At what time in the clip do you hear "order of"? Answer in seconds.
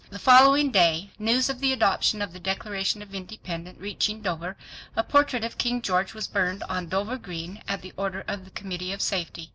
7.95-8.43